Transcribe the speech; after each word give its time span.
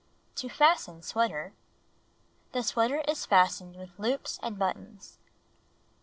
To 0.37 0.49
Fasten 0.49 1.03
Sweater 1.03 1.53
The 2.53 2.63
sweater 2.63 3.01
is 3.07 3.27
fastened 3.27 3.75
with 3.75 3.99
loops 3.99 4.39
and 4.41 4.57
buttons. 4.57 5.19